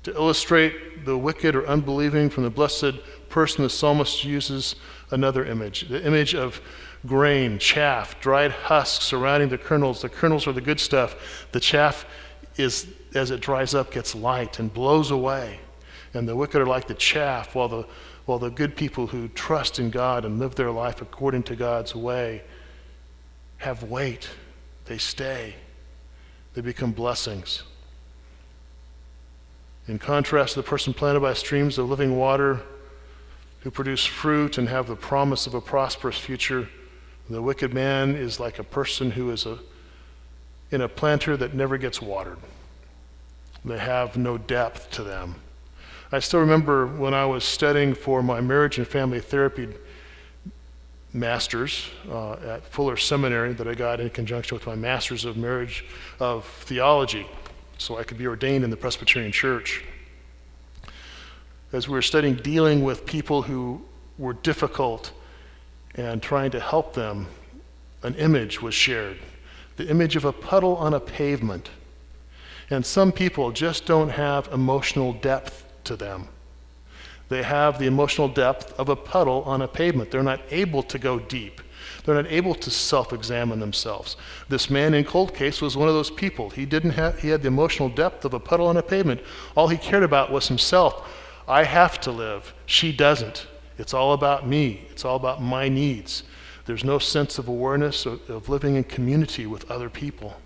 To 0.06 0.14
illustrate 0.14 1.04
the 1.04 1.18
wicked 1.18 1.56
or 1.56 1.66
unbelieving 1.66 2.30
from 2.30 2.44
the 2.44 2.50
blessed 2.50 2.94
person, 3.28 3.64
the 3.64 3.68
psalmist 3.68 4.24
uses 4.24 4.76
another 5.10 5.44
image 5.44 5.88
the 5.88 6.06
image 6.06 6.32
of 6.32 6.60
grain, 7.04 7.58
chaff, 7.58 8.20
dried 8.20 8.52
husks 8.52 9.04
surrounding 9.04 9.48
the 9.48 9.58
kernels. 9.58 10.02
The 10.02 10.08
kernels 10.08 10.46
are 10.46 10.52
the 10.52 10.60
good 10.60 10.78
stuff. 10.78 11.48
The 11.50 11.58
chaff 11.58 12.06
is 12.56 12.86
as 13.16 13.32
it 13.32 13.40
dries 13.40 13.74
up, 13.74 13.90
gets 13.90 14.14
light 14.14 14.60
and 14.60 14.72
blows 14.72 15.10
away. 15.10 15.58
And 16.14 16.28
the 16.28 16.36
wicked 16.36 16.60
are 16.60 16.66
like 16.66 16.86
the 16.86 16.94
chaff, 16.94 17.56
while 17.56 17.66
the, 17.66 17.84
while 18.26 18.38
the 18.38 18.50
good 18.50 18.76
people 18.76 19.08
who 19.08 19.26
trust 19.26 19.80
in 19.80 19.90
God 19.90 20.24
and 20.24 20.38
live 20.38 20.54
their 20.54 20.70
life 20.70 21.02
according 21.02 21.42
to 21.42 21.56
God's 21.56 21.96
way 21.96 22.44
have 23.56 23.82
weight. 23.82 24.30
They 24.84 24.98
stay, 24.98 25.56
they 26.54 26.60
become 26.60 26.92
blessings. 26.92 27.64
In 29.88 29.98
contrast 29.98 30.54
to 30.54 30.60
the 30.60 30.68
person 30.68 30.92
planted 30.92 31.20
by 31.20 31.34
streams 31.34 31.78
of 31.78 31.88
living 31.88 32.16
water, 32.16 32.62
who 33.60 33.70
produce 33.70 34.04
fruit 34.04 34.58
and 34.58 34.68
have 34.68 34.86
the 34.86 34.96
promise 34.96 35.46
of 35.46 35.54
a 35.54 35.60
prosperous 35.60 36.18
future, 36.18 36.68
the 37.28 37.42
wicked 37.42 37.74
man 37.74 38.14
is 38.14 38.38
like 38.38 38.58
a 38.58 38.64
person 38.64 39.10
who 39.10 39.30
is 39.30 39.46
a, 39.46 39.58
in 40.70 40.80
a 40.80 40.88
planter 40.88 41.36
that 41.36 41.54
never 41.54 41.76
gets 41.76 42.00
watered. 42.00 42.38
They 43.64 43.78
have 43.78 44.16
no 44.16 44.38
depth 44.38 44.90
to 44.92 45.02
them. 45.02 45.36
I 46.12 46.20
still 46.20 46.40
remember 46.40 46.86
when 46.86 47.14
I 47.14 47.26
was 47.26 47.42
studying 47.42 47.94
for 47.94 48.22
my 48.22 48.40
marriage 48.40 48.78
and 48.78 48.86
family 48.86 49.18
therapy 49.18 49.68
master's 51.12 51.88
uh, 52.08 52.34
at 52.34 52.64
Fuller 52.66 52.96
Seminary 52.96 53.52
that 53.54 53.66
I 53.66 53.74
got 53.74 54.00
in 54.00 54.10
conjunction 54.10 54.56
with 54.56 54.66
my 54.66 54.76
master's 54.76 55.24
of 55.24 55.36
marriage 55.36 55.84
of 56.20 56.44
theology, 56.44 57.26
so 57.78 57.98
I 57.98 58.04
could 58.04 58.18
be 58.18 58.26
ordained 58.26 58.64
in 58.64 58.70
the 58.70 58.76
Presbyterian 58.76 59.32
Church. 59.32 59.84
As 61.72 61.88
we 61.88 61.94
were 61.94 62.02
studying 62.02 62.36
dealing 62.36 62.84
with 62.84 63.06
people 63.06 63.42
who 63.42 63.82
were 64.18 64.32
difficult 64.32 65.12
and 65.94 66.22
trying 66.22 66.50
to 66.52 66.60
help 66.60 66.94
them, 66.94 67.26
an 68.02 68.14
image 68.14 68.62
was 68.62 68.74
shared 68.74 69.18
the 69.76 69.88
image 69.88 70.16
of 70.16 70.24
a 70.24 70.32
puddle 70.32 70.76
on 70.76 70.94
a 70.94 71.00
pavement. 71.00 71.70
And 72.70 72.84
some 72.84 73.12
people 73.12 73.52
just 73.52 73.86
don't 73.86 74.08
have 74.08 74.48
emotional 74.52 75.12
depth 75.12 75.64
to 75.84 75.96
them. 75.96 76.28
They 77.28 77.42
have 77.42 77.78
the 77.78 77.86
emotional 77.86 78.28
depth 78.28 78.72
of 78.78 78.88
a 78.88 78.96
puddle 78.96 79.42
on 79.44 79.62
a 79.62 79.68
pavement. 79.68 80.10
They're 80.10 80.22
not 80.22 80.40
able 80.50 80.82
to 80.84 80.98
go 80.98 81.18
deep. 81.18 81.60
They're 82.06 82.14
not 82.14 82.32
able 82.32 82.54
to 82.54 82.70
self 82.70 83.12
examine 83.12 83.60
themselves. 83.60 84.16
This 84.48 84.70
man 84.70 84.94
in 84.94 85.04
Cold 85.04 85.34
Case 85.34 85.60
was 85.60 85.76
one 85.76 85.88
of 85.88 85.94
those 85.94 86.10
people. 86.10 86.48
He, 86.48 86.64
didn't 86.64 86.92
have, 86.92 87.18
he 87.18 87.28
had 87.28 87.42
the 87.42 87.48
emotional 87.48 87.90
depth 87.90 88.24
of 88.24 88.32
a 88.32 88.40
puddle 88.40 88.68
on 88.68 88.78
a 88.78 88.82
pavement. 88.82 89.20
All 89.54 89.68
he 89.68 89.76
cared 89.76 90.02
about 90.02 90.32
was 90.32 90.48
himself. 90.48 91.06
I 91.46 91.64
have 91.64 92.00
to 92.00 92.10
live. 92.10 92.54
She 92.64 92.92
doesn't. 92.92 93.46
It's 93.76 93.92
all 93.92 94.14
about 94.14 94.48
me, 94.48 94.86
it's 94.90 95.04
all 95.04 95.16
about 95.16 95.42
my 95.42 95.68
needs. 95.68 96.22
There's 96.64 96.82
no 96.82 96.98
sense 96.98 97.38
of 97.38 97.46
awareness 97.46 98.06
of, 98.06 98.28
of 98.30 98.48
living 98.48 98.76
in 98.76 98.84
community 98.84 99.46
with 99.46 99.70
other 99.70 99.90
people 99.90 100.36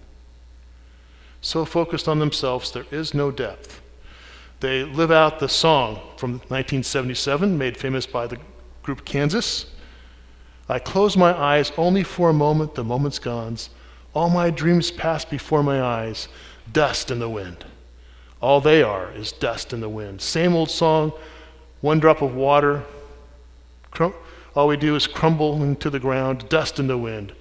so 1.41 1.65
focused 1.65 2.09
on 2.09 2.19
themselves, 2.19 2.71
there 2.71 2.87
is 2.91 3.15
no 3.15 3.31
depth. 3.31 3.81
They 4.61 4.85
live 4.85 5.11
out 5.11 5.39
the 5.39 5.49
song 5.49 5.97
from 6.17 6.33
1977, 6.49 7.57
made 7.57 7.77
famous 7.77 8.07
by 8.07 8.27
the 8.27 8.39
group 8.83 9.05
Kansas. 9.05 9.67
I 10.71 10.79
close 10.79 11.17
my 11.17 11.37
eyes 11.37 11.73
only 11.77 12.03
for 12.03 12.31
a 12.31 12.35
moment, 12.35 12.75
the 12.75 12.85
moment's 12.85 13.19
gone. 13.19 13.57
All 14.15 14.31
my 14.31 14.51
dreams 14.51 14.91
pass 14.91 15.25
before 15.25 15.63
my 15.63 15.83
eyes, 15.83 16.29
dust 16.73 17.11
in 17.11 17.19
the 17.19 17.29
wind. 17.29 17.65
All 18.41 18.61
they 18.61 18.83
are 18.83 19.13
is 19.13 19.33
dust 19.33 19.73
in 19.73 19.81
the 19.81 19.89
wind. 19.89 20.21
Same 20.21 20.55
old 20.55 20.71
song, 20.71 21.13
one 21.81 22.01
drop 22.01 22.23
of 22.23 22.35
water. 22.35 22.83
All 24.55 24.69
we 24.69 24.77
do 24.77 24.97
is 24.97 25.07
crumble 25.07 25.63
into 25.63 25.91
the 25.91 26.01
ground, 26.01 26.49
dust 26.49 26.79
in 26.79 26.87
the 26.87 26.99
wind. 26.99 27.33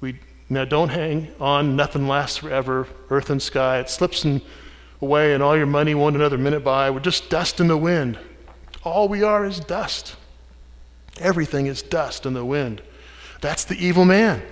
We 0.00 0.18
now, 0.52 0.66
don't 0.66 0.90
hang 0.90 1.28
on. 1.40 1.76
Nothing 1.76 2.06
lasts 2.06 2.36
forever. 2.36 2.86
Earth 3.08 3.30
and 3.30 3.40
sky. 3.40 3.78
It 3.78 3.88
slips 3.88 4.26
away, 5.00 5.32
and 5.32 5.42
all 5.42 5.56
your 5.56 5.64
money 5.64 5.94
won't 5.94 6.14
another 6.14 6.36
minute 6.36 6.62
by. 6.62 6.90
We're 6.90 7.00
just 7.00 7.30
dust 7.30 7.58
in 7.58 7.68
the 7.68 7.76
wind. 7.78 8.18
All 8.84 9.08
we 9.08 9.22
are 9.22 9.46
is 9.46 9.60
dust. 9.60 10.14
Everything 11.22 11.66
is 11.66 11.82
dust 11.82 12.26
in 12.26 12.34
the 12.34 12.44
wind. 12.44 12.82
That's 13.40 13.64
the 13.64 13.76
evil 13.76 14.04
man. 14.04 14.42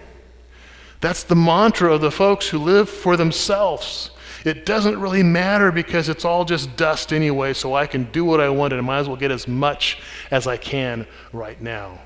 That's 1.00 1.24
the 1.24 1.36
mantra 1.36 1.94
of 1.94 2.00
the 2.00 2.10
folks 2.10 2.48
who 2.48 2.58
live 2.58 2.88
for 2.88 3.16
themselves. 3.16 4.10
It 4.44 4.64
doesn't 4.64 4.98
really 4.98 5.22
matter 5.22 5.70
because 5.72 6.08
it's 6.08 6.24
all 6.24 6.44
just 6.44 6.76
dust 6.76 7.12
anyway, 7.12 7.52
so 7.52 7.74
I 7.74 7.86
can 7.86 8.04
do 8.10 8.24
what 8.24 8.40
I 8.40 8.48
want 8.48 8.72
and 8.72 8.80
I 8.80 8.84
might 8.84 8.98
as 9.00 9.08
well 9.08 9.16
get 9.16 9.30
as 9.30 9.46
much 9.46 9.98
as 10.30 10.46
I 10.46 10.56
can 10.56 11.06
right 11.32 11.60
now. 11.60 11.98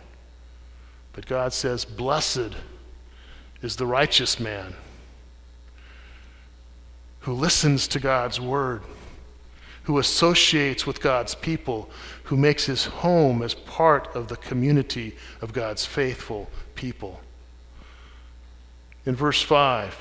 But 1.12 1.26
God 1.26 1.52
says, 1.52 1.84
Blessed 1.84 2.54
is 3.62 3.76
the 3.76 3.86
righteous 3.86 4.40
man 4.40 4.74
who 7.20 7.32
listens 7.32 7.88
to 7.88 8.00
God's 8.00 8.40
word, 8.40 8.82
who 9.84 9.98
associates 9.98 10.86
with 10.86 11.00
God's 11.00 11.34
people, 11.34 11.88
who 12.24 12.36
makes 12.36 12.66
his 12.66 12.84
home 12.84 13.42
as 13.42 13.54
part 13.54 14.14
of 14.14 14.28
the 14.28 14.36
community 14.36 15.16
of 15.40 15.52
God's 15.52 15.84
faithful 15.84 16.50
people. 16.74 17.20
In 19.06 19.14
verse 19.14 19.42
5, 19.42 19.96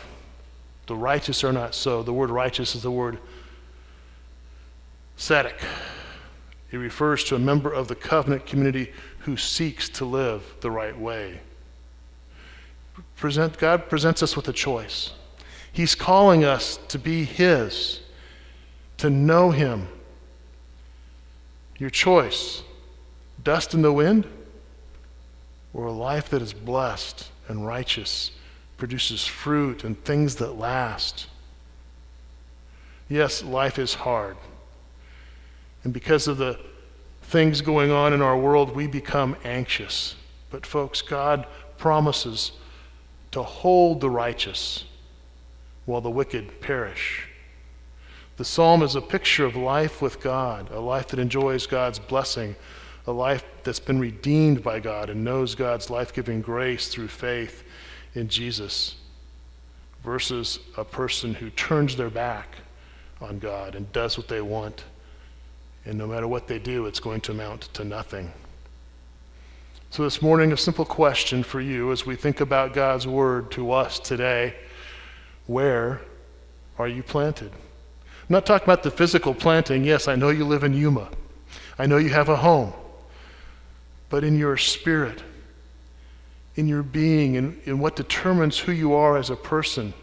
the 0.88 0.96
righteous 0.96 1.44
are 1.44 1.54
not 1.54 1.76
so. 1.76 2.04
The 2.04 2.14
word 2.14 2.30
righteous 2.30 2.76
is 2.76 2.84
the 2.84 2.92
word 2.92 3.20
tzedek. 5.18 5.62
It 6.72 6.78
refers 6.78 7.24
to 7.26 7.36
a 7.36 7.40
member 7.40 7.72
of 7.72 7.88
the 7.88 7.96
covenant 7.96 8.46
community 8.46 8.92
who 9.20 9.38
seeks 9.38 9.90
to 9.90 10.06
live 10.06 10.56
the 10.62 10.72
right 10.72 10.98
way 10.98 11.40
present, 13.16 13.58
God 13.58 13.90
presents 13.90 14.22
us 14.22 14.36
with 14.36 14.48
a 14.48 14.54
choice. 14.54 15.12
He's 15.72 15.96
calling 15.96 16.44
us 16.44 16.78
to 16.90 17.00
be 17.00 17.24
His, 17.24 18.02
to 18.98 19.10
know 19.10 19.52
Him. 19.52 19.88
Your 21.78 21.90
choice 21.90 22.64
dust 23.44 23.74
in 23.74 23.82
the 23.82 23.92
wind, 23.92 24.26
or 25.74 25.86
a 25.86 25.92
life 25.92 26.30
that 26.30 26.42
is 26.42 26.54
blessed 26.54 27.30
and 27.48 27.66
righteous, 27.66 28.32
produces 28.78 29.26
fruit 29.26 29.84
and 29.84 30.02
things 30.04 30.36
that 30.36 30.54
last. 30.54 31.28
Yes, 33.10 33.44
life 33.44 33.78
is 33.78 33.94
hard. 33.94 34.38
And 35.84 35.94
because 35.94 36.28
of 36.28 36.38
the 36.38 36.60
things 37.24 37.62
going 37.62 37.92
on 37.92 38.14
in 38.14 38.22
our 38.22 38.38
world, 38.38 38.76
we 38.76 38.88
become 38.88 39.36
anxious. 39.44 40.16
But, 40.50 40.66
folks, 40.66 41.02
God 41.02 41.46
promises 41.78 42.54
to 43.32 43.44
hold 43.44 44.00
the 44.00 44.10
righteous 44.10 44.86
while 45.86 46.02
the 46.02 46.10
wicked 46.10 46.62
perish. 46.62 47.28
The 48.38 48.46
psalm 48.46 48.82
is 48.82 48.96
a 48.96 49.02
picture 49.02 49.46
of 49.46 49.56
life 49.56 50.02
with 50.02 50.20
God, 50.20 50.72
a 50.72 50.80
life 50.80 51.08
that 51.10 51.20
enjoys 51.20 51.68
God's 51.68 52.00
blessing, 52.00 52.56
a 53.06 53.12
life 53.12 53.44
that's 53.64 53.80
been 53.80 54.00
redeemed 54.00 54.64
by 54.64 54.80
God 54.80 55.10
and 55.10 55.24
knows 55.24 55.54
God's 55.54 55.90
life 55.90 56.14
giving 56.14 56.42
grace 56.42 56.88
through 56.88 57.10
faith 57.10 57.64
in 58.16 58.28
Jesus, 58.28 58.96
versus 60.04 60.60
a 60.78 60.84
person 60.84 61.36
who 61.36 61.50
turns 61.52 61.96
their 61.96 62.10
back 62.10 62.56
on 63.22 63.40
God 63.40 63.76
and 63.76 63.92
does 63.92 64.18
what 64.18 64.28
they 64.28 64.42
want. 64.42 64.84
And 65.86 65.98
no 65.98 66.08
matter 66.08 66.28
what 66.28 66.48
they 66.48 66.60
do, 66.60 66.88
it's 66.88 67.00
going 67.00 67.22
to 67.22 67.32
amount 67.32 67.74
to 67.74 67.84
nothing. 67.84 68.32
So, 69.92 70.04
this 70.04 70.22
morning, 70.24 70.52
a 70.52 70.58
simple 70.58 70.86
question 70.86 71.44
for 71.44 71.62
you 71.62 71.92
as 71.92 72.06
we 72.06 72.16
think 72.16 72.42
about 72.42 72.74
God's 72.74 73.06
word 73.06 73.52
to 73.52 73.72
us 73.72 74.00
today 74.00 74.56
where 75.46 76.02
are 76.80 76.88
you 76.88 77.04
planted? 77.04 77.52
I'm 78.34 78.38
not 78.38 78.48
talking 78.48 78.66
about 78.66 78.82
the 78.82 78.90
physical 78.90 79.36
planting. 79.36 79.84
Yes, 79.84 80.08
I 80.08 80.16
know 80.16 80.30
you 80.30 80.44
live 80.44 80.64
in 80.64 80.74
Yuma, 80.74 81.08
I 81.78 81.86
know 81.86 81.98
you 81.98 82.10
have 82.10 82.30
a 82.30 82.36
home. 82.36 82.74
But 84.10 84.24
in 84.24 84.40
your 84.40 84.58
spirit, 84.58 85.22
in 86.56 86.68
your 86.68 86.82
being, 86.82 87.36
in, 87.36 87.62
in 87.66 87.78
what 87.78 87.96
determines 87.96 88.58
who 88.58 88.72
you 88.72 88.96
are 88.96 89.18
as 89.18 89.30
a 89.30 89.36
person, 89.36 89.94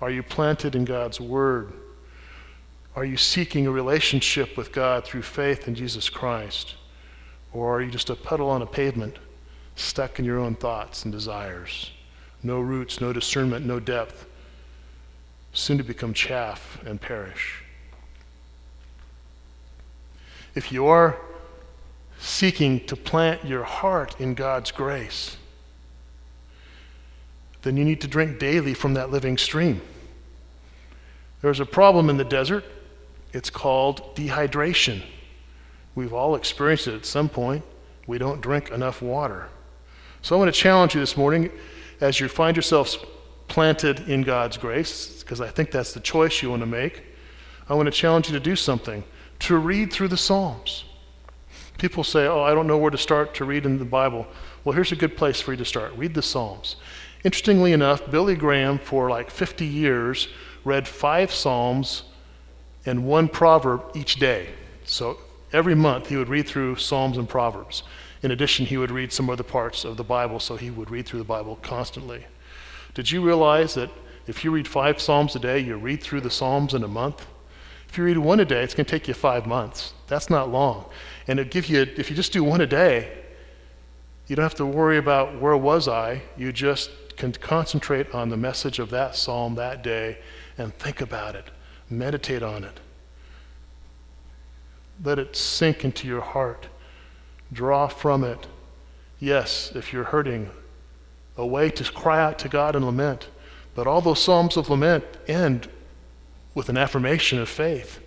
are 0.00 0.10
you 0.10 0.22
planted 0.22 0.74
in 0.74 0.86
God's 0.86 1.20
word? 1.20 1.74
Are 2.96 3.04
you 3.04 3.18
seeking 3.18 3.66
a 3.66 3.70
relationship 3.70 4.56
with 4.56 4.72
God 4.72 5.04
through 5.04 5.20
faith 5.20 5.68
in 5.68 5.74
Jesus 5.74 6.08
Christ? 6.08 6.74
Or 7.52 7.76
are 7.76 7.82
you 7.82 7.90
just 7.90 8.08
a 8.08 8.16
puddle 8.16 8.48
on 8.48 8.62
a 8.62 8.66
pavement, 8.66 9.18
stuck 9.76 10.18
in 10.18 10.24
your 10.24 10.38
own 10.38 10.54
thoughts 10.54 11.04
and 11.04 11.12
desires? 11.12 11.90
No 12.42 12.60
roots, 12.60 12.98
no 12.98 13.12
discernment, 13.12 13.66
no 13.66 13.78
depth, 13.78 14.24
soon 15.52 15.78
to 15.78 15.84
become 15.84 16.14
chaff 16.14 16.78
and 16.84 17.00
perish. 17.00 17.62
If 20.54 20.72
you 20.72 20.86
are 20.86 21.16
seeking 22.18 22.84
to 22.86 22.96
plant 22.96 23.44
your 23.44 23.64
heart 23.64 24.20
in 24.20 24.34
God's 24.34 24.70
grace, 24.70 25.36
then 27.62 27.76
you 27.76 27.84
need 27.84 28.00
to 28.00 28.08
drink 28.08 28.38
daily 28.38 28.74
from 28.74 28.94
that 28.94 29.10
living 29.10 29.38
stream. 29.38 29.80
There's 31.42 31.60
a 31.60 31.66
problem 31.66 32.10
in 32.10 32.16
the 32.16 32.24
desert. 32.24 32.64
It's 33.32 33.50
called 33.50 34.14
dehydration. 34.16 35.02
We've 35.94 36.12
all 36.12 36.34
experienced 36.34 36.88
it 36.88 36.94
at 36.94 37.06
some 37.06 37.28
point. 37.28 37.64
We 38.06 38.18
don't 38.18 38.40
drink 38.40 38.70
enough 38.70 39.02
water. 39.02 39.48
So 40.22 40.36
I 40.36 40.38
want 40.38 40.52
to 40.52 40.58
challenge 40.58 40.94
you 40.94 41.00
this 41.00 41.16
morning 41.16 41.50
as 42.00 42.20
you 42.20 42.28
find 42.28 42.56
yourselves 42.56 42.98
planted 43.50 44.08
in 44.08 44.22
God's 44.22 44.56
grace, 44.56 45.22
because 45.22 45.40
I 45.40 45.48
think 45.48 45.70
that's 45.70 45.92
the 45.92 46.00
choice 46.00 46.40
you 46.40 46.48
want 46.48 46.62
to 46.62 46.66
make. 46.66 47.02
I 47.68 47.74
want 47.74 47.86
to 47.86 47.92
challenge 47.92 48.28
you 48.28 48.32
to 48.32 48.40
do 48.40 48.56
something 48.56 49.04
to 49.40 49.58
read 49.58 49.92
through 49.92 50.08
the 50.08 50.16
Psalms. 50.16 50.84
People 51.76 52.04
say, 52.04 52.26
Oh, 52.26 52.42
I 52.42 52.54
don't 52.54 52.66
know 52.66 52.78
where 52.78 52.90
to 52.90 52.98
start 52.98 53.34
to 53.34 53.44
read 53.44 53.66
in 53.66 53.78
the 53.78 53.84
Bible. 53.84 54.26
Well, 54.64 54.74
here's 54.74 54.92
a 54.92 54.96
good 54.96 55.16
place 55.16 55.40
for 55.40 55.52
you 55.52 55.58
to 55.58 55.64
start 55.64 55.92
read 55.96 56.14
the 56.14 56.22
Psalms. 56.22 56.76
Interestingly 57.24 57.72
enough, 57.72 58.10
Billy 58.10 58.34
Graham, 58.34 58.78
for 58.78 59.10
like 59.10 59.30
50 59.30 59.66
years, 59.66 60.28
read 60.64 60.86
five 60.88 61.32
Psalms 61.32 62.04
and 62.86 63.04
one 63.04 63.28
proverb 63.28 63.82
each 63.94 64.16
day. 64.16 64.48
So 64.84 65.18
every 65.52 65.74
month 65.74 66.08
he 66.08 66.16
would 66.16 66.28
read 66.28 66.46
through 66.46 66.76
Psalms 66.76 67.18
and 67.18 67.28
Proverbs. 67.28 67.82
In 68.22 68.30
addition, 68.30 68.66
he 68.66 68.76
would 68.76 68.90
read 68.90 69.12
some 69.12 69.28
other 69.28 69.42
parts 69.42 69.84
of 69.84 69.96
the 69.96 70.04
Bible, 70.04 70.40
so 70.40 70.56
he 70.56 70.70
would 70.70 70.90
read 70.90 71.06
through 71.06 71.20
the 71.20 71.24
Bible 71.24 71.58
constantly. 71.62 72.26
Did 72.94 73.10
you 73.10 73.22
realize 73.22 73.74
that 73.74 73.90
if 74.26 74.44
you 74.44 74.50
read 74.50 74.68
five 74.68 75.00
Psalms 75.00 75.34
a 75.36 75.38
day, 75.38 75.58
you 75.58 75.76
read 75.76 76.02
through 76.02 76.20
the 76.20 76.30
Psalms 76.30 76.74
in 76.74 76.82
a 76.82 76.88
month? 76.88 77.26
If 77.88 77.98
you 77.98 78.04
read 78.04 78.18
one 78.18 78.40
a 78.40 78.44
day, 78.44 78.62
it's 78.62 78.74
going 78.74 78.86
to 78.86 78.90
take 78.90 79.08
you 79.08 79.14
five 79.14 79.46
months. 79.46 79.94
That's 80.06 80.30
not 80.30 80.50
long. 80.50 80.86
And 81.26 81.40
it 81.40 81.50
give 81.50 81.66
you, 81.66 81.82
if 81.96 82.10
you 82.10 82.16
just 82.16 82.32
do 82.32 82.44
one 82.44 82.60
a 82.60 82.66
day, 82.66 83.10
you 84.28 84.36
don't 84.36 84.44
have 84.44 84.54
to 84.56 84.66
worry 84.66 84.96
about 84.96 85.40
where 85.40 85.56
was 85.56 85.88
I. 85.88 86.22
You 86.36 86.52
just 86.52 86.90
can 87.16 87.32
concentrate 87.32 88.14
on 88.14 88.28
the 88.28 88.36
message 88.36 88.78
of 88.78 88.90
that 88.90 89.16
psalm 89.16 89.56
that 89.56 89.82
day 89.82 90.18
and 90.56 90.72
think 90.74 91.00
about 91.00 91.34
it, 91.34 91.50
meditate 91.88 92.42
on 92.42 92.62
it. 92.62 92.78
Let 95.02 95.18
it 95.18 95.34
sink 95.34 95.84
into 95.84 96.06
your 96.06 96.20
heart. 96.20 96.68
Draw 97.52 97.88
from 97.88 98.22
it. 98.22 98.46
Yes, 99.18 99.72
if 99.74 99.92
you're 99.92 100.04
hurting, 100.04 100.50
a 101.40 101.46
way 101.46 101.70
to 101.70 101.84
cry 101.92 102.20
out 102.20 102.38
to 102.40 102.48
God 102.48 102.76
and 102.76 102.84
lament. 102.84 103.28
But 103.74 103.86
all 103.86 104.00
those 104.00 104.22
psalms 104.22 104.56
of 104.56 104.68
lament 104.68 105.04
end 105.26 105.68
with 106.54 106.68
an 106.68 106.76
affirmation 106.76 107.38
of 107.38 107.48
faith. 107.48 108.00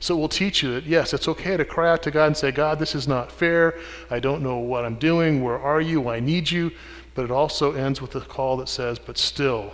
So 0.00 0.16
it 0.16 0.20
will 0.20 0.28
teach 0.28 0.62
you 0.62 0.74
that, 0.74 0.84
yes, 0.84 1.14
it's 1.14 1.28
okay 1.28 1.56
to 1.56 1.64
cry 1.64 1.90
out 1.90 2.02
to 2.02 2.10
God 2.10 2.26
and 2.26 2.36
say, 2.36 2.50
God, 2.50 2.78
this 2.78 2.94
is 2.94 3.08
not 3.08 3.32
fair. 3.32 3.78
I 4.10 4.20
don't 4.20 4.42
know 4.42 4.58
what 4.58 4.84
I'm 4.84 4.96
doing. 4.96 5.42
Where 5.42 5.58
are 5.58 5.80
you? 5.80 6.08
I 6.10 6.20
need 6.20 6.50
you. 6.50 6.72
But 7.14 7.24
it 7.24 7.30
also 7.30 7.72
ends 7.72 8.02
with 8.02 8.14
a 8.16 8.20
call 8.20 8.58
that 8.58 8.68
says, 8.68 8.98
but 8.98 9.16
still, 9.16 9.72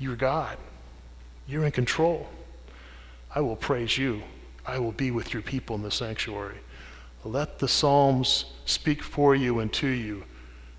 you're 0.00 0.16
God. 0.16 0.56
You're 1.46 1.64
in 1.64 1.70
control. 1.70 2.28
I 3.34 3.40
will 3.40 3.56
praise 3.56 3.96
you. 3.96 4.22
I 4.66 4.78
will 4.78 4.92
be 4.92 5.10
with 5.10 5.32
your 5.32 5.42
people 5.42 5.76
in 5.76 5.82
the 5.82 5.90
sanctuary. 5.90 6.58
Let 7.24 7.58
the 7.58 7.68
Psalms 7.68 8.46
speak 8.64 9.02
for 9.02 9.34
you 9.34 9.60
and 9.60 9.72
to 9.74 9.88
you. 9.88 10.24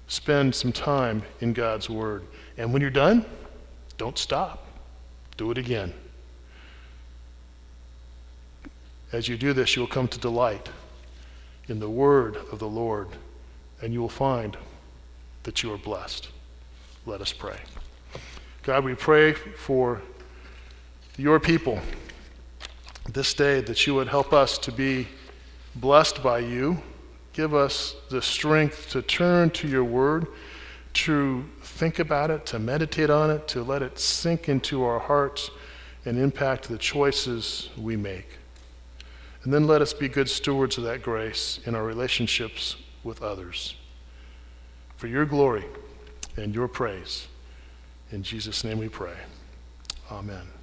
Spend 0.10 0.54
some 0.54 0.72
time 0.72 1.24
in 1.40 1.54
God's 1.54 1.90
Word. 1.90 2.24
And 2.58 2.74
when 2.74 2.82
you're 2.82 2.92
done, 2.92 3.26
don't 3.98 4.18
stop. 4.18 4.66
Do 5.38 5.52
it 5.52 5.58
again. 5.58 5.94
As 9.14 9.28
you 9.28 9.38
do 9.38 9.54
this, 9.54 9.76
you 9.76 9.82
will 9.82 9.88
come 9.88 10.08
to 10.08 10.20
delight 10.20 10.70
in 11.68 11.80
the 11.80 11.90
Word 11.90 12.38
of 12.52 12.60
the 12.60 12.68
Lord, 12.68 13.08
and 13.82 13.94
you 13.94 14.02
will 14.02 14.10
find 14.10 14.58
that 15.44 15.64
you 15.64 15.72
are 15.72 15.78
blessed. 15.78 16.30
Let 17.06 17.22
us 17.22 17.32
pray. 17.32 17.60
God, 18.64 18.84
we 18.84 18.96
pray 18.96 19.34
for 19.34 20.02
your 21.18 21.40
people 21.40 21.80
this 23.08 23.34
day 23.34 23.62
that 23.62 23.86
you 23.86 23.94
would 23.96 24.08
help 24.08 24.34
us 24.34 24.58
to 24.58 24.72
be 24.72 25.08
blessed 25.76 26.24
by 26.24 26.40
you. 26.40 26.82
Give 27.34 27.54
us 27.54 27.96
the 28.10 28.22
strength 28.22 28.90
to 28.92 29.02
turn 29.02 29.50
to 29.52 29.68
your 29.68 29.84
word, 29.84 30.28
to 30.94 31.46
think 31.62 32.00
about 32.00 32.32
it, 32.32 32.46
to 32.48 32.60
meditate 32.60 33.10
on 33.10 33.30
it, 33.30 33.48
to 33.50 33.64
let 33.64 33.82
it 33.82 34.00
sink 34.00 34.50
into 34.50 34.84
our 34.84 35.00
hearts 35.00 35.50
and 36.06 36.18
impact 36.18 36.68
the 36.68 36.78
choices 36.78 37.70
we 37.78 37.96
make. 37.96 38.28
And 39.44 39.54
then 39.54 39.68
let 39.68 39.82
us 39.82 39.94
be 39.94 40.10
good 40.10 40.30
stewards 40.30 40.78
of 40.78 40.84
that 40.86 41.02
grace 41.02 41.60
in 41.66 41.76
our 41.76 41.84
relationships 41.84 42.76
with 43.04 43.22
others. 43.22 43.76
For 44.98 45.08
your 45.08 45.26
glory 45.26 45.66
and 46.36 46.54
your 46.54 46.68
praise. 46.68 47.28
In 48.12 48.24
Jesus' 48.24 48.64
name 48.64 48.80
we 48.80 48.90
pray. 48.90 49.16
Amen. 50.12 50.59